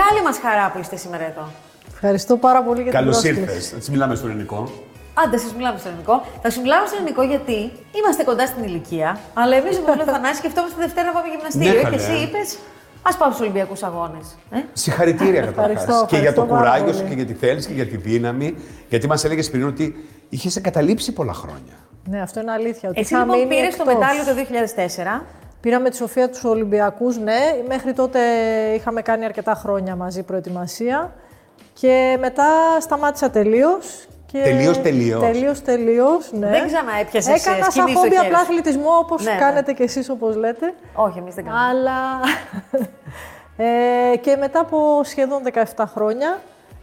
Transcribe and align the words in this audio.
Μεγάλη 0.00 0.22
μας 0.26 0.38
χαρά 0.38 0.70
που 0.72 0.78
είστε 0.78 0.96
σήμερα 0.96 1.24
εδώ. 1.32 1.44
Ευχαριστώ 1.92 2.36
πάρα 2.36 2.62
πολύ 2.62 2.82
για 2.82 2.90
την 2.90 3.00
Καλώς 3.00 3.16
πρόσκληση. 3.20 3.40
ήρθες. 3.40 3.72
Έτσι 3.72 3.90
μιλάμε 3.90 4.14
στο 4.14 4.26
ελληνικό. 4.26 4.70
Άντε, 5.24 5.36
σας 5.36 5.54
μιλάμε 5.54 5.78
στο 5.78 5.88
ελληνικό. 5.88 6.24
Θα 6.42 6.50
σου 6.50 6.60
μιλάμε 6.60 6.86
στο 6.86 6.96
ελληνικό 6.96 7.22
γιατί 7.22 7.58
είμαστε 7.98 8.22
κοντά 8.24 8.46
στην 8.46 8.62
ηλικία, 8.64 9.18
αλλά 9.34 9.56
εμείς 9.56 9.78
με 9.78 9.96
τον 9.96 10.06
Θανάσης 10.14 10.38
σκεφτόμαστε 10.38 10.74
τη 10.76 10.82
Δευτέρα 10.86 11.06
να 11.06 11.12
πάμε 11.16 11.28
γυμναστήριο. 11.34 11.72
Ναι, 11.72 11.78
και 11.78 11.84
καλέ. 11.84 11.96
εσύ 11.96 12.12
είπες, 12.24 12.48
Α 13.08 13.16
πάμε 13.16 13.32
στους 13.34 13.44
Ολυμπιακούς 13.46 13.82
Αγώνες. 13.82 14.26
Ε; 14.50 14.58
Συγχαρητήρια 14.72 15.42
Ευχαριστώ, 15.42 15.86
καταρχά. 15.86 16.06
Και 16.10 16.16
για 16.16 16.32
το 16.32 16.40
ευχαριστώ 16.40 16.44
πάρα 16.54 16.60
κουράγιο 16.60 16.92
σου 16.92 16.98
πολύ. 17.02 17.08
και 17.10 17.16
για 17.22 17.26
τη 17.30 17.34
θέληση 17.42 17.66
και 17.68 17.74
για 17.74 17.86
τη 17.86 17.96
δύναμη. 17.96 18.48
Γιατί 18.88 19.06
μας 19.06 19.24
έλεγες 19.24 19.50
πριν 19.50 19.66
ότι 19.66 19.84
είχες 20.28 20.56
εγκαταλείψει 20.56 21.12
πολλά 21.12 21.32
χρόνια. 21.32 21.74
Ναι, 22.04 22.20
αυτό 22.22 22.40
είναι 22.40 22.52
αλήθεια. 22.52 22.88
Ότι 22.88 23.00
Εσύ 23.00 23.14
είχα 23.14 23.22
λοιπόν 23.24 23.38
μείνει 23.38 23.48
πήρες 23.54 23.76
το 23.76 23.82
εκτός. 23.86 23.94
μετάλλιο 23.94 24.22
το 24.24 24.32
2004. 24.34 25.22
Πήραμε 25.60 25.90
τη 25.90 25.96
Σοφία 25.96 26.28
τους 26.28 26.44
Ολυμπιακούς, 26.44 27.18
ναι. 27.18 27.38
Μέχρι 27.68 27.92
τότε 27.92 28.20
είχαμε 28.74 29.02
κάνει 29.02 29.24
αρκετά 29.24 29.54
χρόνια 29.54 29.96
μαζί 29.96 30.22
προετοιμασία. 30.22 31.12
Και 31.72 32.16
μετά 32.20 32.44
σταμάτησα 32.80 33.30
τελείως. 33.30 34.06
Και... 34.32 34.42
Τελείως, 34.42 34.80
τελείως. 34.80 35.20
Τελείως, 35.20 35.62
τελείως, 35.62 36.32
ναι. 36.32 36.48
Δεν 36.50 36.66
ξανά 36.66 36.92
έπιασες, 37.00 37.46
ε, 37.46 37.50
Έκανα 37.50 37.64
σκηνή 37.70 37.72
σαν 37.72 37.88
στο 37.88 37.98
χόμπι 37.98 38.14
χέρι 38.14 38.26
απλά 38.26 38.38
σου. 38.38 38.42
αθλητισμό, 38.44 38.90
όπως 38.98 39.24
Ναι, 39.24 39.32
ναι. 39.32 39.38
κάνετε 39.38 39.72
κι 39.72 39.82
εσείς, 39.82 40.08
όπως 40.08 40.36
λέτε. 40.36 40.74
Όχι, 40.94 41.18
εμείς 41.18 41.34
δεν 41.34 41.44
κάνουμε. 41.44 41.64
Αλλά 41.64 42.20
ε, 44.12 44.16
και 44.16 44.36
μετά 44.36 44.60
από 44.60 45.00
σχεδόν 45.04 45.42
17 45.76 45.84
χρόνια, 45.86 46.38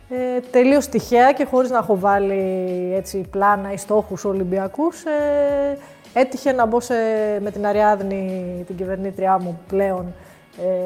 ε, 0.10 0.40
τελείως 0.52 0.88
τυχαία 0.88 1.32
και 1.32 1.46
χωρίς 1.46 1.70
να 1.70 1.78
έχω 1.78 2.00
βάλει 2.00 2.94
έτσι, 2.96 3.28
πλάνα 3.32 3.72
ή 3.72 3.78
στόχους 3.78 4.26
Ολυμπιακούς, 4.26 5.04
ε, 5.04 5.78
έτυχε 6.20 6.52
να 6.52 6.66
μπω 6.66 6.80
σε, 6.80 6.94
με 7.40 7.52
την 7.52 7.68
Αριάδνη, 7.68 8.64
την 8.68 8.76
κυβερνήτριά 8.76 9.40
μου 9.40 9.60
πλέον, 9.68 10.14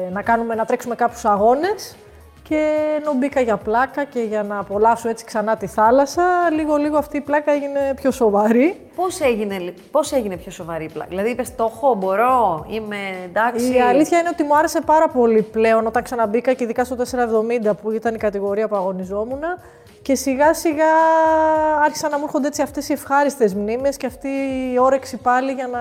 ε, 0.06 0.10
να, 0.10 0.22
κάνουμε, 0.22 0.54
να 0.54 0.64
τρέξουμε 0.64 0.94
κάποιους 0.94 1.24
αγώνες 1.24 1.96
και 2.48 2.88
ενώ 3.00 3.12
μπήκα 3.18 3.40
για 3.40 3.56
πλάκα 3.56 4.04
και 4.04 4.20
για 4.20 4.42
να 4.42 4.58
απολαύσω 4.58 5.08
έτσι 5.08 5.24
ξανά 5.24 5.56
τη 5.56 5.66
θάλασσα, 5.66 6.22
λίγο-λίγο 6.50 6.96
αυτή 6.96 7.16
η 7.16 7.20
πλάκα 7.20 7.52
έγινε 7.52 7.94
πιο 7.96 8.10
σοβαρή. 8.10 8.80
Πώς 8.94 9.20
έγινε, 9.20 9.74
πώς 9.90 10.12
έγινε 10.12 10.36
πιο 10.36 10.50
σοβαρή 10.50 10.84
η 10.84 10.90
πλάκα; 10.92 11.08
Δηλαδή, 11.08 11.30
είπες: 11.30 11.54
Το 11.56 11.70
έχω, 11.74 11.94
μπορώ, 11.94 12.66
είμαι 12.68 12.96
εντάξει. 13.24 13.74
Η 13.74 13.80
αλήθεια 13.80 14.18
είναι 14.18 14.28
ότι 14.28 14.42
μου 14.42 14.56
άρεσε 14.56 14.80
πάρα 14.80 15.08
πολύ 15.08 15.42
πλέον 15.42 15.86
όταν 15.86 16.02
ξαναμπήκα 16.02 16.52
και 16.52 16.64
ειδικά 16.64 16.84
στο 16.84 16.96
470 17.68 17.72
που 17.82 17.90
ήταν 17.90 18.14
η 18.14 18.18
κατηγορία 18.18 18.68
που 18.68 18.76
αγωνιζόμουν. 18.76 19.40
Και 20.02 20.14
σιγά 20.14 20.54
σιγά 20.54 20.94
άρχισαν 21.84 22.10
να 22.10 22.18
μου 22.18 22.24
έρχονται 22.24 22.46
έτσι 22.46 22.62
αυτές 22.62 22.88
οι 22.88 22.92
ευχάριστες 22.92 23.54
μνήμες 23.54 23.96
και 23.96 24.06
αυτή 24.06 24.28
η 24.74 24.78
όρεξη 24.78 25.16
πάλι 25.16 25.52
για 25.52 25.66
να 25.66 25.80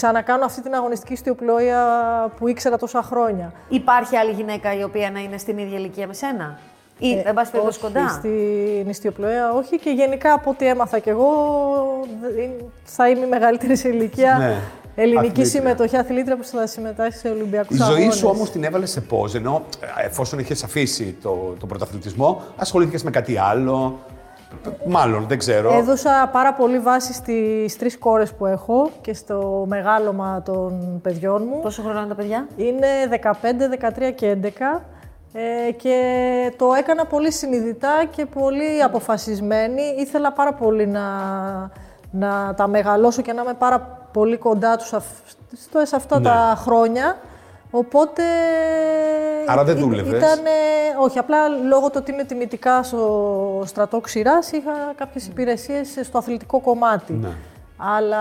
ξανακάνω 0.00 0.44
αυτή 0.44 0.62
την 0.62 0.74
αγωνιστική 0.74 1.12
ιστιοπλοεία 1.12 1.80
που 2.38 2.48
ήξερα 2.48 2.78
τόσα 2.78 3.02
χρόνια. 3.02 3.52
Υπάρχει 3.68 4.16
άλλη 4.16 4.32
γυναίκα 4.32 4.74
η 4.78 4.82
οποία 4.82 5.10
να 5.10 5.20
είναι 5.20 5.38
στην 5.38 5.58
ίδια 5.58 5.78
ηλικία 5.78 6.06
με 6.06 6.12
σένα; 6.12 6.58
Ή, 6.98 7.12
Ε, 7.12 7.22
εν 7.24 7.34
πάση 7.34 7.50
περιπτώσει, 7.50 7.78
όχι, 7.84 7.92
κοντά; 7.92 8.08
Στην 8.08 8.88
ιστιοπλοεία 8.88 9.52
όχι 9.52 9.78
και 9.78 9.90
γενικά 9.90 10.32
από 10.32 10.50
ό,τι 10.50 10.66
έμαθα 10.66 10.98
κι 10.98 11.08
εγώ 11.08 11.28
δε- 12.20 12.48
θα 12.84 13.08
είμαι 13.08 13.26
η 13.26 13.28
μεγαλύτερη 13.28 13.76
σε 13.76 13.88
ηλικία 13.88 14.36
Ναι, 14.38 14.56
ελληνική 14.94 15.18
αθλήτρια. 15.30 15.44
συμμετοχή 15.44 15.96
αθλήτρια 15.96 16.36
που 16.36 16.44
θα 16.44 16.66
συμμετάσχει 16.66 17.18
σε 17.18 17.28
Ολυμπιακούς 17.28 17.76
Η 17.78 17.82
ζωή 17.82 17.94
αγώνες. 17.94 18.14
σου 18.16 18.28
όμως 18.28 18.50
την 18.50 18.64
έβαλες 18.64 18.90
σε 18.90 19.00
πώ, 19.00 19.24
ενώ 19.34 19.62
ε, 20.00 20.06
εφόσον 20.06 20.38
είχες 20.38 20.62
αφήσει 20.64 21.16
το, 21.22 21.54
το 21.60 21.66
πρωταθλητισμό, 21.66 22.42
ασχολήθηκες 22.56 23.02
με 23.02 23.10
κάτι 23.10 23.36
άλλο. 23.38 23.98
Μάλλον, 24.86 25.24
δεν 25.28 25.38
ξέρω. 25.38 25.72
Έδωσα 25.74 26.28
πάρα 26.32 26.52
πολύ 26.54 26.78
βάση 26.78 27.12
στις 27.12 27.76
τρεις 27.78 27.98
κόρες 27.98 28.32
που 28.32 28.46
έχω 28.46 28.90
και 29.00 29.14
στο 29.14 29.64
μεγάλωμα 29.68 30.42
των 30.44 31.00
παιδιών 31.02 31.42
μου. 31.50 31.60
Πόσο 31.60 31.82
χρόνο 31.82 31.98
είναι 31.98 32.08
τα 32.08 32.14
παιδιά; 32.14 32.46
Είναι 32.56 32.86
15, 33.10 33.68
13 34.08 34.12
και 34.14 34.36
11 34.42 34.82
ε, 35.32 35.70
και 35.72 36.00
το 36.56 36.72
έκανα 36.78 37.04
πολύ 37.06 37.32
συνειδητά 37.32 38.04
και 38.10 38.26
πολύ 38.26 38.82
αποφασισμένη. 38.82 39.82
Ήθελα 39.98 40.32
πάρα 40.32 40.52
πολύ 40.52 40.86
να, 40.86 41.02
να 42.10 42.54
τα 42.56 42.66
μεγαλώσω 42.66 43.22
και 43.22 43.32
να 43.32 43.42
είμαι 43.42 43.54
πάρα 43.54 44.08
πολύ 44.12 44.36
κοντά 44.36 44.76
τους 44.76 44.92
αυ- 44.92 45.26
στο- 45.56 45.84
σε 45.86 45.96
αυτά 45.96 46.18
Ναι. 46.18 46.24
τα 46.24 46.54
χρόνια. 46.56 47.16
Οπότε. 47.70 48.22
Άρα 49.46 49.64
δεν 49.64 49.76
ή- 49.76 49.80
δούλευες; 49.80 50.22
Ήτανε, 50.22 50.50
όχι, 51.00 51.18
απλά 51.18 51.48
λόγω 51.48 51.86
του 51.86 51.94
ότι 51.96 52.10
είμαι 52.12 52.24
τιμητικά 52.24 52.82
στο 52.82 53.62
στρατό 53.66 54.00
ξηράς, 54.00 54.50
είχα 54.52 54.72
κάποιες 54.96 55.26
υπηρεσίες 55.26 55.98
στο 56.02 56.18
αθλητικό 56.18 56.60
κομμάτι. 56.60 57.12
Ναι. 57.12 57.28
Αλλά 57.78 58.20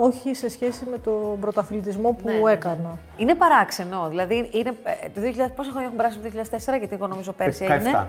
όχι 0.00 0.34
σε 0.34 0.48
σχέση 0.48 0.84
με 0.90 0.98
τον 0.98 1.38
πρωταθλητισμό 1.40 2.10
που 2.10 2.22
Ναι, 2.28 2.32
ναι, 2.32 2.38
ναι. 2.40 2.50
έκανα. 2.52 2.98
Είναι 3.16 3.34
παράξενο. 3.34 4.06
Δηλαδή, 4.08 4.48
είναι, 4.52 4.72
ε, 4.82 5.08
το 5.14 5.20
2000, 5.20 5.52
πόσα 5.56 5.70
χρόνια 5.70 5.84
έχουν 5.86 5.96
περάσει 5.96 6.16
από 6.16 6.28
το 6.28 6.28
2004, 6.74 6.78
γιατί 6.78 6.94
εγώ 6.94 7.06
νομίζω 7.06 7.32
πέρσι 7.32 7.66
17. 7.68 7.72
έγινε. 7.72 8.08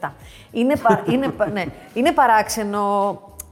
17. 0.00 0.12
Είναι, 0.52 0.76
πα- 0.76 1.02
είναι, 1.12 1.28
πα- 1.28 1.46
ναι. 1.48 1.64
είναι 1.94 2.12
παράξενο 2.12 2.80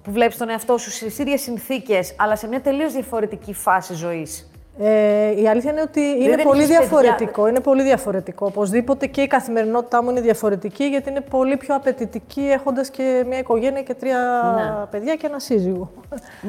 που 0.02 0.10
βλέπεις 0.12 0.36
τον 0.36 0.48
εαυτό 0.50 0.78
σου 0.78 0.90
στις 0.90 1.18
ίδιες 1.18 1.40
συνθήκες, 1.40 2.14
αλλά 2.18 2.36
σε 2.36 2.46
μια 2.48 2.60
τελείως 2.60 2.92
διαφορετική 2.92 3.52
φάση 3.54 3.94
ζωής. 3.94 4.49
Ε, 4.82 5.40
η 5.40 5.48
αλήθεια 5.48 5.70
είναι 5.70 5.80
ότι 5.80 6.00
είναι 6.00 6.36
δεν 6.36 6.44
πολύ 6.46 6.62
έχεις 6.62 6.68
παιδιά. 6.76 6.88
διαφορετικό. 6.88 7.48
Είναι 7.48 7.60
πολύ 7.60 7.82
διαφορετικό. 7.82 8.46
Οπωσδήποτε 8.46 9.06
και 9.06 9.20
η 9.20 9.26
καθημερινότητά 9.26 10.02
μου 10.02 10.10
είναι 10.10 10.20
διαφορετική 10.20 10.84
γιατί 10.84 11.10
είναι 11.10 11.20
πολύ 11.20 11.56
πιο 11.56 11.74
απαιτητική 11.74 12.40
έχοντας 12.40 12.90
και 12.90 13.24
μια 13.28 13.38
οικογένεια 13.38 13.82
και 13.82 13.94
τρία 13.94 14.18
Ναι. 14.56 14.86
παιδιά 14.90 15.14
και 15.14 15.26
ένα 15.26 15.38
σύζυγο. 15.38 15.90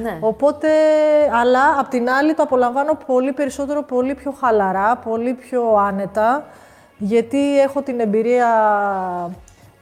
Ναι. 0.01 0.17
Οπότε, 0.19 0.67
αλλά 1.41 1.59
απ' 1.79 1.87
την 1.89 2.09
άλλη 2.09 2.33
το 2.33 2.43
απολαμβάνω 2.43 2.97
πολύ 3.05 3.31
περισσότερο, 3.33 3.83
πολύ 3.83 4.15
πιο 4.15 4.31
χαλαρά, 4.39 4.95
πολύ 4.97 5.33
πιο 5.33 5.75
άνετα 5.87 6.45
γιατί 6.97 7.59
έχω 7.59 7.81
την 7.81 7.99
εμπειρία 7.99 8.47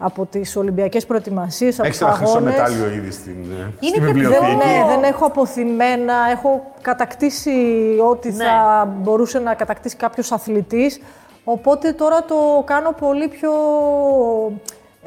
από 0.02 0.26
τις 0.26 0.56
Ολυμπιακές 0.56 1.06
προετοιμασίες, 1.06 1.80
από 1.80 1.88
Έχει 1.88 1.98
τους 1.98 2.08
ένα 2.08 2.16
χρυσό 2.16 2.32
αγώνες. 2.38 2.54
μετάλλιο 2.56 2.90
ήδη 2.92 3.12
στην, 3.12 3.32
ε, 3.52 3.56
Είναι 3.62 3.72
στη 3.80 3.92
και- 4.00 4.06
βιβλιοθήκη. 4.06 4.46
Δεν, 4.46 4.56
ναι, 4.58 4.86
δεν 4.88 5.04
έχω 5.04 5.26
αποθυμένα, 5.26 6.14
έχω 6.32 6.72
κατακτήσει 6.82 7.52
ό,τι 8.10 8.32
Ναι. 8.32 8.44
θα 8.44 8.86
μπορούσε 9.02 9.40
να 9.40 9.54
κατακτήσει 9.54 9.96
κάποιος 9.96 10.32
αθλητής. 10.32 11.00
Οπότε 11.44 11.92
τώρα 11.94 12.24
το 12.24 12.36
κάνω 12.66 12.92
πολύ 12.92 13.28
πιο... 13.28 13.52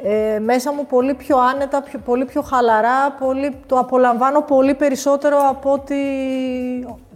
Ε, 0.03 0.39
μέσα 0.39 0.73
μου 0.73 0.85
πολύ 0.85 1.13
πιο 1.13 1.37
άνετα, 1.37 1.81
πιο, 1.81 1.99
πολύ 2.05 2.25
πιο 2.25 2.41
χαλαρά, 2.41 3.11
πολύ, 3.19 3.55
το 3.67 3.75
απολαμβάνω 3.77 4.41
πολύ 4.41 4.73
περισσότερο 4.73 5.37
από 5.49 5.71
ότι 5.71 5.95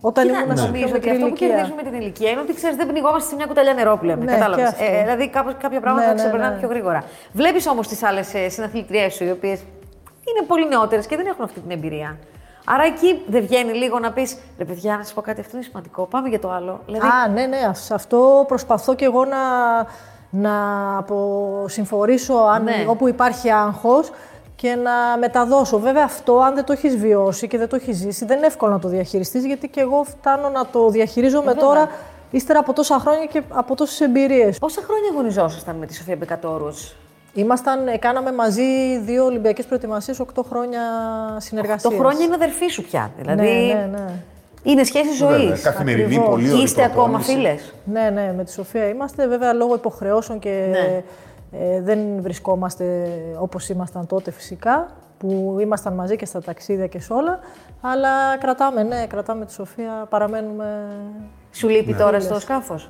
όταν 0.02 0.26
Κοίτα, 0.28 0.40
ήμουν 0.44 0.58
σε 0.58 0.64
πιο 0.64 0.72
νομίζω 0.72 0.84
ότι 0.88 0.94
μικρή 0.94 1.10
αυτό 1.10 1.22
που 1.22 1.28
ηλικία. 1.28 1.48
κερδίζουμε 1.48 1.82
την 1.84 1.94
ηλικία 1.94 2.30
είναι 2.30 2.40
ότι 2.42 2.54
ξέρεις, 2.54 2.76
δεν 2.76 2.88
πνιγόμαστε 2.88 3.30
σε 3.30 3.36
μια 3.36 3.46
κουταλιά 3.46 3.74
νερό 3.74 3.98
που 3.98 4.06
λέμε. 4.06 4.24
Ναι, 4.24 4.32
Κατάλαβες. 4.32 4.64
και 4.74 4.84
αυτό. 4.84 4.94
Ε, 4.96 5.02
δηλαδή, 5.04 5.30
κάπως, 5.30 5.54
κάποια 5.60 5.80
πράγματα 5.80 6.08
Ναι, 6.08 6.14
τα 6.14 6.18
ναι, 6.18 6.22
ξεπερνάνε 6.24 6.54
ναι. 6.54 6.60
πιο 6.60 6.70
γρήγορα. 6.70 7.04
Βλέπεις 7.34 7.68
όμως 7.68 7.88
τις 7.88 8.04
άλλες 8.04 8.34
συναθλητριές 8.48 9.14
σου, 9.14 9.24
οι 9.24 9.32
οποίες 9.32 9.60
είναι 10.30 10.46
πολύ 10.48 10.68
νεότερες 10.68 11.06
και 11.06 11.16
δεν 11.16 11.26
έχουν 11.26 11.44
αυτή 11.44 11.60
την 11.60 11.72
εμπειρία. 11.72 12.18
Άρα 12.66 12.84
εκεί 12.84 13.22
δεν 13.28 13.42
βγαίνει 13.42 13.74
λίγο 13.74 14.00
να 14.00 14.12
πεις 14.12 14.38
ρε 14.58 14.66
παιδιά, 14.66 14.98
να 14.98 15.04
σα 15.04 15.14
πω 15.14 15.22
κάτι, 15.22 15.40
αυτό 15.42 15.56
είναι 15.58 15.66
σημαντικό. 15.66 16.06
Πάμε 16.06 16.30
για 16.30 16.40
το 16.40 16.52
άλλο. 16.52 16.82
Δηλαδή, 16.86 17.08
Α, 17.08 17.28
ναι, 17.28 17.46
ναι. 17.46 17.74
Σε 17.74 17.94
αυτό 17.94 18.46
προσπαθώ 18.48 18.96
και 18.96 19.06
εγώ 19.06 19.26
να, 19.26 19.38
να 20.30 20.54
αποσυμφορήσω 20.98 22.34
αν, 22.34 22.64
Ναι. 22.64 22.86
όπου 22.88 23.08
υπάρχει 23.08 23.52
άγχος 23.52 24.12
και 24.56 24.76
να 24.76 25.18
μεταδώσω. 25.20 25.80
Βέβαια 25.80 26.04
αυτό, 26.04 26.38
αν 26.40 26.56
δεν 26.56 26.64
το 26.64 26.74
έχεις 26.74 26.96
βιώσει 26.98 27.48
και 27.48 27.58
δεν 27.58 27.68
το 27.70 27.76
έχεις 27.76 27.98
ζήσει, 27.98 28.26
δεν 28.26 28.38
είναι 28.38 28.46
εύκολο 28.46 28.72
να 28.72 28.80
το 28.80 28.88
διαχειριστείς, 28.88 29.46
γιατί 29.46 29.68
και 29.68 29.80
εγώ 29.82 30.04
φτάνω 30.04 30.50
να 30.50 30.66
το 30.66 30.90
διαχειρίζομαι 30.90 31.52
Ε, 31.52 31.54
βέβαια. 31.54 31.68
τώρα, 31.70 31.90
ύστερα 32.32 32.60
από 32.60 32.74
τόσα 32.74 33.00
χρόνια 33.00 33.26
και 33.26 33.42
από 33.50 33.76
τόσες 33.76 34.02
εμπειρίες. 34.02 34.60
Πόσα 34.60 34.82
χρόνια 34.82 35.10
αγωνιζόσασταν 35.12 35.76
με 35.76 35.86
τη 35.86 35.96
Σοφία 35.96 36.16
Μπεκατόρους; 36.16 36.96
Ήμασταν, 37.34 37.88
ε, 37.88 37.98
κάναμε 37.98 38.32
μαζί 38.32 38.98
δύο 39.00 39.26
Ολυμπιακές 39.26 39.66
προετοιμασίες, 39.66 40.20
8 40.20 40.44
χρόνια 40.50 40.82
συνεργασίας. 41.38 41.94
Το 41.94 42.00
χρόνια 42.00 42.26
είναι 42.26 42.34
αδερφή 42.36 42.68
σου 42.68 42.84
πια. 42.84 43.12
Δηλαδή, 43.18 43.42
Ναι, 43.42 43.74
ναι, 43.74 43.90
ναι. 43.92 44.06
Είναι 44.64 44.84
σχέση 44.84 45.24
Βέβαια, 45.26 45.38
ζωή. 45.48 45.60
καθημερινή, 45.62 46.04
Ακριβώς. 46.04 46.28
πολύ 46.30 46.44
Και 46.44 46.50
ωραία 46.52 46.64
είστε 46.64 46.84
ακόμα 46.84 47.04
προπόνηση. 47.04 47.32
φίλες; 47.34 47.74
Ναι, 47.86 48.10
ναι, 48.10 48.34
με 48.38 48.44
τη 48.44 48.52
Σοφία 48.52 48.88
είμαστε. 48.88 49.28
Βέβαια, 49.28 49.54
λόγω 49.54 49.76
υποχρεώσεων 49.76 50.40
και 50.40 50.66
Ναι. 50.70 51.04
ε, 51.60 51.82
δεν 51.82 52.00
βρισκόμαστε 52.22 53.08
όπως 53.40 53.70
ήμασταν 53.70 54.08
τότε 54.08 54.32
φυσικά, 54.32 54.88
που 55.18 55.58
ήμασταν 55.60 55.94
μαζί 55.94 56.16
και 56.16 56.26
στα 56.26 56.42
ταξίδια 56.42 56.88
και 56.88 57.00
σε 57.00 57.14
όλα. 57.14 57.40
Αλλά 57.82 58.38
κρατάμε, 58.40 58.84
ναι, 58.84 59.06
κρατάμε 59.08 59.46
τη 59.46 59.54
Σοφία, 59.54 60.06
παραμένουμε... 60.10 60.66
Σου 61.52 61.68
λείπει 61.70 61.92
Ναι. 61.92 61.98
τώρα 61.98 62.20
στο 62.20 62.40
σκάφος; 62.40 62.90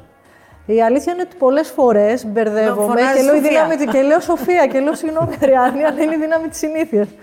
Η 0.66 0.82
αλήθεια 0.84 1.14
είναι 1.14 1.22
ότι 1.22 1.36
πολλές 1.36 1.70
φορές 1.70 2.26
μπερδεύομαι 2.26 2.88
φωνάζεις 2.88 3.16
και 3.16 3.22
λέω, 3.22 3.34
η 3.34 3.38
Σοφία. 3.38 3.50
δύναμη, 3.50 3.76
της- 3.76 3.92
και 3.94 4.02
λέω 4.02 4.20
Σοφία 4.20 4.68
και 4.68 4.80
λέω 4.80 4.94
συγγνώμη, 4.96 5.36
Αριάννη, 5.44 5.84
αλλά 5.84 6.02
είναι 6.02 6.16
η 6.16 6.20
δύναμη 6.20 6.48
της 6.48 6.58
συνήθειας. 6.58 7.08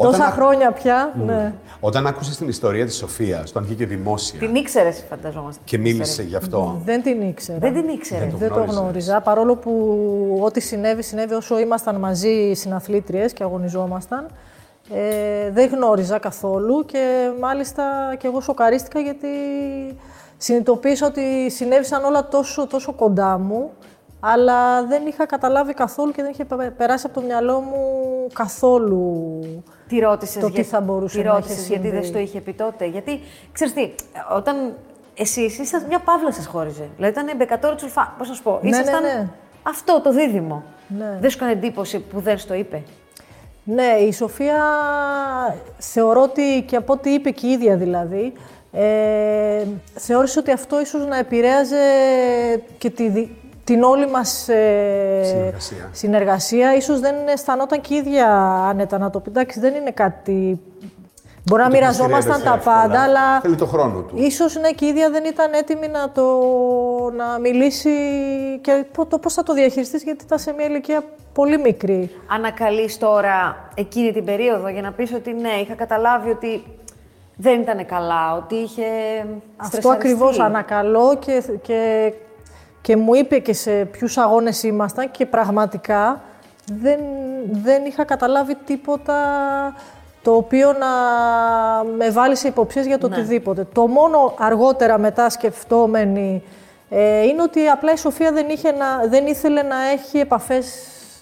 Όταν 0.00 0.12
Τόσα 0.12 0.24
α- 0.26 0.30
χρόνια 0.30 0.72
πια. 0.72 1.12
Ναι. 1.26 1.52
Όταν 1.80 2.06
άκουσες 2.06 2.36
την 2.36 2.48
ιστορία 2.48 2.84
της 2.86 2.96
Σοφίας, 2.96 3.52
το 3.52 3.58
αν 3.58 3.64
βγήκε 3.64 3.86
δημόσια 3.86 4.38
Την 4.38 4.54
ήξερες, 4.54 5.04
φανταζόμαστε. 5.10 5.60
και 5.64 5.78
μίλησε 5.78 6.22
γι' 6.22 6.36
αυτό. 6.36 6.80
Δεν 6.84 7.02
την 7.02 7.20
ήξερα. 7.22 7.58
Δεν 7.58 7.72
την 7.74 7.88
ήξερες. 7.88 8.22
Δεν 8.22 8.32
το 8.32 8.38
Δεν 8.38 8.48
το 8.48 8.54
γνώριζες. 8.54 8.80
γνώριζα, 8.80 9.20
παρόλο 9.20 9.56
που 9.56 10.40
ό,τι 10.44 10.60
συνέβη, 10.60 11.02
συνέβη 11.02 11.34
όσο 11.34 11.58
ήμασταν 11.58 11.96
μαζί 11.96 12.52
συναθλήτριες 12.54 13.32
και 13.32 13.42
αγωνιζόμασταν. 13.42 14.26
Ε, 14.94 15.50
δεν 15.50 15.68
γνώριζα 15.72 16.18
καθόλου 16.18 16.84
και 16.84 17.30
μάλιστα 17.40 17.82
και 18.18 18.26
εγώ 18.26 18.40
σοκαρίστηκα 18.40 19.00
γιατί 19.00 19.28
συνειδητοποίησα 20.36 21.06
ότι 21.06 21.50
συνέβησαν 21.50 22.04
όλα 22.04 22.28
τόσο, 22.28 22.66
τόσο 22.66 22.92
κοντά 22.92 23.38
μου 23.38 23.70
αλλά 24.20 24.84
δεν 24.86 25.06
είχα 25.06 25.26
καταλάβει 25.26 25.74
καθόλου 25.74 26.10
και 26.12 26.22
δεν 26.22 26.30
είχε 26.30 26.44
πε- 26.44 26.70
περάσει 26.70 27.06
από 27.06 27.20
το 27.20 27.26
μυαλό 27.26 27.60
μου 27.60 27.76
καθόλου 28.32 29.40
Τι 29.88 29.98
ρώτησες 29.98 30.42
το 30.42 30.50
τι 30.50 30.62
θα 30.62 30.80
μπορούσε 30.80 31.22
να 31.22 31.36
έχει 31.36 31.52
γιατί 31.68 31.82
δεν 31.82 31.90
συμβεί. 31.92 32.06
στο 32.06 32.18
είχε 32.18 32.40
πει 32.40 32.52
τότε. 32.52 32.86
Γιατί 32.86 33.20
ξέρεις 33.52 33.72
τι, 33.74 33.90
όταν 34.36 34.76
εσεί 35.14 35.40
ήσασταν 35.42 35.84
μια 35.88 35.98
παύλα 35.98 36.32
σας 36.32 36.46
χώριζε. 36.46 36.88
Δηλαδή 36.96 37.20
ήταν 37.20 37.36
μπεκατόρο 37.36 37.74
τσουλφά. 37.74 38.14
Πώς 38.18 38.28
να 38.28 38.34
σου 38.34 38.42
πω, 38.42 38.58
Ναι, 38.62 38.70
ναι, 38.70 38.76
ήσασταν 38.76 39.02
ναι. 39.02 39.28
αυτό 39.62 40.00
το 40.00 40.12
δίδυμο. 40.12 40.62
Ναι. 40.98 41.18
Δεν 41.20 41.30
σου 41.30 41.36
έκανε 41.36 41.52
εντύπωση 41.52 41.98
που 42.00 42.20
δεν 42.20 42.38
στο 42.38 42.54
είπε; 42.54 42.82
Ναι, 43.64 43.84
η 44.08 44.12
Σοφία 44.12 44.64
θεωρώ 45.78 46.22
ότι 46.22 46.62
και 46.66 46.76
από 46.76 46.92
ό,τι 46.92 47.10
είπε 47.10 47.30
και 47.30 47.46
η 47.46 47.50
ίδια 47.50 47.76
δηλαδή, 47.76 48.32
ε, 48.72 49.64
θεώρησε 49.94 50.38
ότι 50.38 50.50
αυτό 50.50 50.80
ίσως 50.80 51.06
να 51.06 51.16
επηρέαζε 51.18 51.76
και 52.78 52.90
τη, 52.90 53.08
δι- 53.08 53.30
την 53.68 53.82
όλη 53.82 54.06
μας 54.08 54.48
ε, 54.48 55.20
Συνεργασία. 55.24 55.88
συνεργασία. 55.92 56.74
Ίσως 56.74 57.00
δεν 57.00 57.14
αισθανόταν 57.28 57.80
και 57.80 57.94
η 57.94 57.96
ίδια 57.96 58.26
άνετα 58.68 58.98
να 58.98 59.10
το 59.10 59.20
πει. 59.20 59.28
Εντάξει, 59.30 59.60
δεν 59.60 59.74
είναι 59.74 59.90
κάτι... 59.90 60.60
Μπορεί 61.44 61.62
να 61.62 61.68
Το 61.68 61.74
μοιραζόμασταν 61.74 62.20
τα 62.22 62.34
χειριστήρευεσαι 62.34 62.58
εύκολα. 62.70 62.82
πάντα, 62.82 63.02
αλλά 63.02 63.40
Θέλει 63.40 63.56
το 63.56 63.66
χρόνο 63.66 64.00
του. 64.00 64.16
ίσως 64.16 64.54
ναι, 64.60 64.70
και 64.70 64.84
η 64.84 64.88
ίδια 64.88 65.10
δεν 65.10 65.24
ήταν 65.24 65.52
έτοιμη 65.52 65.88
να, 65.88 66.10
το, 66.10 66.24
να 67.16 67.38
μιλήσει 67.38 67.90
και 68.60 68.84
πο- 68.92 69.06
το 69.06 69.18
πώς 69.18 69.34
θα 69.34 69.42
το 69.42 69.52
διαχειριστείς, 69.54 70.02
γιατί 70.02 70.24
ήταν 70.24 70.38
σε 70.38 70.52
μια 70.52 70.66
ηλικία 70.66 71.02
πολύ 71.32 71.58
μικρή. 71.58 72.10
Ανακαλείς 72.30 72.98
τώρα 72.98 73.68
εκείνη 73.74 74.12
την 74.12 74.24
περίοδο 74.24 74.68
για 74.68 74.82
να 74.82 74.92
πεις 74.92 75.12
ότι 75.12 75.32
ναι, 75.32 75.50
είχα 75.62 75.74
καταλάβει 75.74 76.30
ότι 76.30 76.62
δεν 77.36 77.60
ήταν 77.60 77.86
καλά, 77.86 78.34
ότι 78.36 78.54
είχε 78.54 78.84
Αυτό 79.56 79.76
στρεσαριστεί. 79.76 80.08
ακριβώς 80.08 80.38
ανακαλώ 80.40 81.16
και, 81.18 81.42
και, 81.62 82.12
και 82.80 82.96
μου 82.96 83.14
είπε 83.14 83.38
και 83.38 83.52
σε 83.52 83.70
ποιους 83.70 84.16
αγώνες 84.16 84.62
ήμασταν 84.62 85.10
και 85.10 85.26
πραγματικά 85.26 86.20
δεν, 86.72 87.00
δεν 87.50 87.84
είχα 87.84 88.04
καταλάβει 88.04 88.54
τίποτα 88.54 89.14
το 90.22 90.34
οποίο 90.34 90.72
να 90.72 90.88
με 91.96 92.10
βάλει 92.10 92.36
σε 92.36 92.48
υποψίες 92.48 92.86
για 92.86 92.98
το 92.98 93.08
Ναι. 93.08 93.16
οτιδήποτε. 93.16 93.66
Το 93.72 93.86
μόνο 93.86 94.34
αργότερα 94.38 94.98
μετά 94.98 95.30
σκεφτόμενη 95.30 96.42
ε, 96.90 97.22
είναι 97.22 97.42
ότι 97.42 97.66
απλά 97.66 97.92
η 97.92 97.96
Σοφία 97.96 98.32
δεν, 98.32 98.48
είχε 98.48 98.70
να, 98.72 99.06
δεν 99.08 99.26
ήθελε 99.26 99.62
να 99.62 99.76
έχει 99.92 100.18
επαφές 100.18 100.74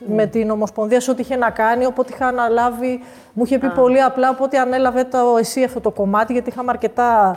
με 0.06 0.26
την 0.26 0.50
Ομοσπονδία 0.50 1.00
σε 1.00 1.10
ό,τι 1.10 1.20
είχε 1.22 1.36
να 1.36 1.50
κάνει, 1.50 1.86
οπότε 1.86 2.12
είχα 2.14 2.26
αναλάβει, 2.26 3.00
μου 3.32 3.44
είχε 3.44 3.58
πει 3.58 3.68
πολύ 3.68 4.02
απλά, 4.02 4.30
οπότε 4.30 4.58
ανέλαβε 4.58 5.04
το 5.04 5.36
εσύ 5.38 5.64
αυτό 5.64 5.80
το 5.80 5.90
κομμάτι, 5.90 6.32
γιατί 6.32 6.48
είχαμε 6.50 6.70
αρκετά 6.70 7.36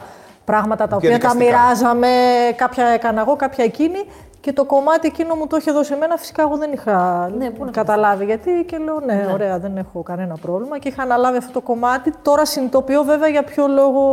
πράγματα 0.50 0.88
τα 0.88 0.96
οποία 0.96 1.10
τα 1.10 1.18
Διαδικαστικά. 1.18 1.46
μοιράζαμε, 1.46 2.08
κάποια 2.56 2.86
έκανα 2.86 3.22
εγώ, 3.22 3.36
κάποια 3.36 3.64
εκείνη 3.64 4.02
και 4.40 4.54
το 4.54 4.66
κομμάτι 4.66 5.08
εκείνο 5.08 5.36
μου 5.36 5.48
το 5.48 5.58
είχε 5.58 5.72
δώσει 5.72 5.94
εμένα, 5.94 6.18
φυσικά 6.18 6.42
εγώ 6.42 6.58
δεν 6.58 6.72
είχα 6.74 7.30
Ναι, 7.38 7.50
πού 7.50 7.66
να 7.66 7.72
καταλάβει 7.72 8.26
γιατί 8.26 8.52
και 8.68 8.78
λέω 8.78 9.00
ναι, 9.00 9.30
ωραία, 9.34 9.60
δεν 9.60 9.78
έχω 9.78 10.04
κανένα 10.04 10.36
πρόβλημα 10.42 10.80
και 10.80 10.88
είχα 10.88 11.04
αναλάβει 11.04 11.38
αυτό 11.38 11.52
το 11.52 11.62
κομμάτι. 11.62 12.14
Τώρα 12.22 12.46
συνειδητοποιώ 12.46 13.04
βέβαια 13.04 13.28
για 13.28 13.44
ποιο 13.44 13.68
λόγο 13.68 14.04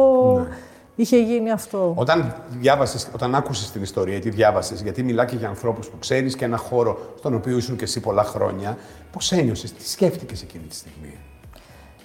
είχε 0.96 1.18
γίνει 1.18 1.50
αυτό. 1.50 1.92
Όταν 1.96 2.34
διάβασες, 2.48 3.08
όταν 3.14 3.34
άκουσες 3.34 3.70
την 3.70 3.82
ιστορία, 3.82 4.20
τι 4.20 4.30
διάβασες, 4.30 4.80
γιατί 4.82 5.02
μιλά 5.02 5.24
και 5.24 5.36
για 5.36 5.48
ανθρώπους 5.48 5.88
που 5.88 5.98
ξέρεις 5.98 6.36
και 6.36 6.44
ένα 6.44 6.56
χώρο 6.56 6.98
στον 7.18 7.34
οποίο 7.34 7.56
ήσουν 7.56 7.76
και 7.76 7.84
εσύ 7.84 8.00
πολλά 8.00 8.24
χρόνια, 8.24 8.76
πώς 9.12 9.32
ένιωσες, 9.32 9.72
τι 9.72 9.88
σκέφτηκες 9.88 10.42
εκείνη 10.42 10.64
τη 10.64 10.74
στιγμή; 10.74 11.18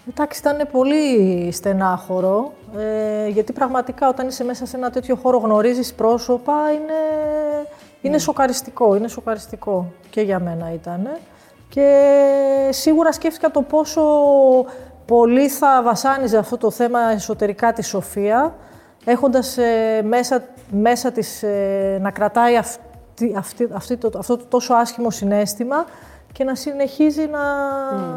Εντάξει, 0.09 0.39
ήταν 0.39 0.67
πολύ 0.71 1.51
στενάχωρο, 1.51 2.53
ε, 2.77 3.27
γιατί 3.27 3.53
πραγματικά 3.53 4.07
όταν 4.09 4.27
είσαι 4.27 4.43
μέσα 4.43 4.65
σε 4.65 4.77
ένα 4.77 4.89
τέτοιο 4.89 5.15
χώρο 5.15 5.37
γνωρίζεις 5.37 5.93
πρόσωπα, 5.93 6.71
είναι, 6.71 6.93
είναι 8.01 8.17
σοκαριστικό, 8.17 8.95
είναι 8.95 9.07
σοκαριστικό 9.07 9.91
και 10.09 10.21
για 10.21 10.39
μένα 10.39 10.73
ήταν. 10.73 11.09
Και 11.69 12.69
σίγουρα 12.69 13.11
σκέφτηκα 13.11 13.51
το 13.51 13.61
πόσο 13.61 14.01
πολύ 15.05 15.49
θα 15.49 15.81
βασάνιζε 15.83 16.37
αυτό 16.37 16.57
το 16.57 16.71
θέμα 16.71 16.99
εσωτερικά 16.99 17.73
της 17.73 17.87
Σοφία, 17.87 18.55
έχοντας 19.05 19.57
ε, 19.57 20.01
μέσα, 20.03 20.43
μέσα 20.71 21.11
της 21.11 21.43
ε, 21.43 21.97
να 22.01 22.11
κρατάει 22.11 22.57
αυτή, 22.57 22.79
αυτή, 23.37 23.69
αυτή 23.73 23.97
το, 23.97 24.11
αυτό 24.17 24.37
το 24.37 24.45
τόσο 24.45 24.73
άσχημο 24.73 25.11
συνέστημα 25.11 25.85
και 26.33 26.43
να 26.43 26.55
συνεχίζει 26.55 27.27
να 27.27 27.39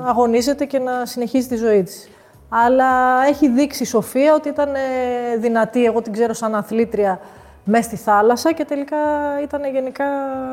αγωνίζεται 0.08 0.64
και 0.64 0.78
να 0.78 1.06
συνεχίζει 1.06 1.48
τη 1.48 1.56
ζωή 1.56 1.82
της. 1.82 2.08
Αλλά 2.48 2.86
έχει 3.28 3.48
δείξει 3.48 3.82
η 3.82 3.86
Σοφία 3.86 4.34
ότι 4.34 4.48
ήταν 4.48 4.74
ε, 4.74 5.36
δυνατή, 5.38 5.84
εγώ 5.84 6.02
την 6.02 6.12
ξέρω 6.12 6.32
σαν 6.32 6.54
αθλήτρια, 6.54 7.20
μέσα 7.64 7.82
στη 7.82 7.96
θάλασσα 7.96 8.52
και 8.52 8.64
τελικά 8.64 8.96
ήταν 9.42 9.60
γενικά 9.72 10.04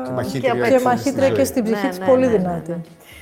Και 0.04 0.10
μαχήτρια 0.12 0.52
και, 0.52 0.60
και 0.70 0.76
στη 0.78 0.86
μαχήτρια 0.86 1.26
ζωή. 1.26 1.36
και 1.36 1.44
στην 1.44 1.64
ψυχή 1.64 1.82
Ναι, 1.82 1.88
της 1.88 1.98
ναι, 1.98 2.06
πολύ 2.06 2.26
ναι, 2.26 2.32
ναι, 2.32 2.38
δυνατή. 2.38 2.70
ναι. 2.70 2.76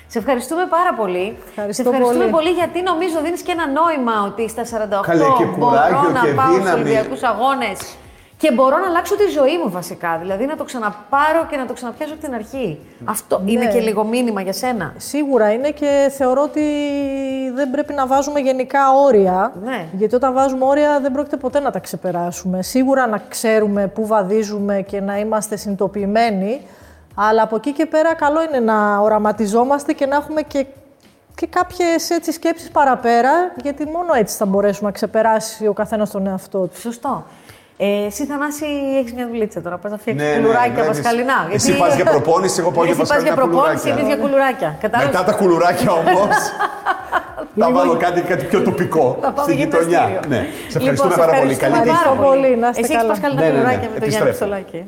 Σε 0.06 0.18
ευχαριστούμε 0.18 0.66
πάρα 0.70 0.94
πολύ. 0.94 1.36
Ευχαριστώ 1.48 1.82
Σε 1.82 1.88
ευχαριστούμε 1.88 2.24
πολύ. 2.24 2.34
πολύ. 2.36 2.50
γιατί 2.50 2.82
νομίζω 2.82 3.20
δίνεις 3.24 3.42
και 3.42 3.52
ένα 3.52 3.66
νόημα 3.80 4.12
ότι 4.26 4.48
στα 4.48 4.62
48 4.64 5.02
Καλέ, 5.02 5.24
και 5.38 5.44
μπορώ 5.44 5.66
κουράγιο 5.70 6.10
να 6.10 6.20
και 6.20 6.32
πάω 6.32 6.46
στους 6.46 6.58
δύναμη. 6.58 6.80
Ολυμπιακούς 6.80 7.22
Αγώνες 7.22 7.78
και 8.40 8.52
μπορώ 8.52 8.78
να 8.78 8.86
αλλάξω 8.86 9.16
τη 9.16 9.26
ζωή 9.28 9.58
μου 9.64 9.70
βασικά. 9.70 10.18
Δηλαδή 10.20 10.46
να 10.46 10.56
το 10.56 10.64
ξαναπάρω 10.64 11.46
και 11.50 11.56
να 11.56 11.66
το 11.66 11.72
ξαναπιάσω 11.72 12.12
από 12.12 12.22
την 12.22 12.34
αρχή. 12.34 12.78
Αυτό 13.04 13.42
είναι 13.44 13.64
Ναι. 13.64 13.70
και 13.72 13.80
λίγο 13.80 14.04
μήνυμα 14.04 14.40
για 14.40 14.52
σένα. 14.52 14.94
Σίγουρα 14.96 15.52
είναι 15.52 15.70
και 15.70 16.10
θεωρώ 16.16 16.42
ότι 16.42 16.62
δεν 17.54 17.70
πρέπει 17.70 17.92
να 17.92 18.06
βάζουμε 18.06 18.40
γενικά 18.40 18.78
όρια. 19.06 19.52
Ναι. 19.64 19.86
Γιατί 19.92 20.14
όταν 20.14 20.32
βάζουμε 20.32 20.64
όρια 20.64 21.00
δεν 21.00 21.12
πρόκειται 21.12 21.36
ποτέ 21.36 21.60
να 21.60 21.70
τα 21.70 21.78
ξεπεράσουμε. 21.78 22.62
Σίγουρα 22.62 23.06
να 23.06 23.18
ξέρουμε 23.28 23.86
πού 23.86 24.06
βαδίζουμε 24.06 24.80
και 24.82 25.00
να 25.00 25.18
είμαστε 25.18 25.56
συνειδητοποιημένοι. 25.56 26.60
Αλλά 27.14 27.42
από 27.42 27.56
εκεί 27.56 27.72
και 27.72 27.86
πέρα 27.86 28.14
καλό 28.14 28.42
είναι 28.42 28.60
να 28.60 28.98
οραματιζόμαστε 28.98 29.92
και 29.92 30.06
να 30.06 30.16
έχουμε 30.16 30.42
και, 30.42 30.66
και 31.34 31.46
κάποιες 31.46 32.10
έτσι, 32.10 32.32
σκέψεις 32.32 32.70
παραπέρα, 32.70 33.30
γιατί 33.62 33.84
μόνο 33.86 34.12
έτσι 34.14 34.36
θα 34.36 34.46
μπορέσουμε 34.46 34.86
να 34.88 34.94
ξεπεράσει 34.94 35.66
ο 35.66 35.72
καθένας 35.72 36.10
τον 36.10 36.26
εαυτό 36.26 36.58
του. 36.66 36.80
Σωστό. 36.80 37.24
Ε, 37.82 38.06
εσύ, 38.06 38.22
Θανάση, 38.30 38.66
έχεις 39.00 39.12
μια 39.12 39.26
δουλίτσα 39.30 39.60
τώρα. 39.60 39.76
Πας 39.78 39.90
να 39.90 39.98
φτιάξει 39.98 40.24
Ναι, 40.24 40.30
ναι, 40.30 40.36
κουλουράκια 40.38 40.82
ναι, 40.82 40.88
πασχαλινά. 40.88 41.38
εσύ- 41.52 41.70
εσύ 41.70 41.78
πας 41.78 41.94
για 41.94 42.04
προπόνηση, 42.04 42.56
εγώ 42.60 42.70
πάω 42.70 42.84
για 42.88 42.92
Εσύ 42.92 43.00
πας 43.00 43.08
για 43.08 43.16
πασχαλινά 43.18 43.40
προπόνηση, 43.40 43.76
κουλουράκια. 43.82 44.02
εμείς 44.02 44.06
για 44.14 44.18
κουλουράκια. 44.24 44.70
Κατάλαβες; 44.84 45.12
Μετά 45.14 45.24
τα 45.28 45.32
κουλουράκια 45.40 45.90
όμως. 46.02 46.34
θα 47.60 47.68
βάλω 47.76 47.94
κάτι, 48.04 48.20
κάτι 48.20 48.44
πιο 48.50 48.60
τοπικό 48.68 49.06
Θα 49.20 49.30
πάμε 49.32 49.42
στη 49.46 49.54
γειτονιά. 49.60 50.02
γυμναστήριο. 50.06 50.20
Ναι. 50.34 50.40
Σε 50.72 50.78
Λοιπόν, 50.78 50.80
ευχαριστούμε 50.80 51.12
σε 51.14 51.18
πάρα 51.22 51.32
πολύ. 51.40 51.52
ευχαριστούμε 51.52 51.76
Καλή 51.76 51.82
τύχη. 51.86 51.96
πάρα 51.96 52.10
Ευχαριστώ 52.10 52.28
πολύ, 52.28 52.50
να 52.62 52.68
είστε 52.70 52.80
Εσύ 52.82 52.90
έχεις 52.92 52.96
καλά. 53.00 53.10
πασχαλινά 53.12 53.40
Ναι, 53.40 53.46
ναι, 53.46 53.52
ναι. 53.52 53.58
κουλουράκια 53.58 53.88
με 53.92 53.96
τον 54.02 54.08
Γιάννη 54.12 54.28
Επιστρέφω. 54.30 54.38
Ψολάκη. 54.38 54.80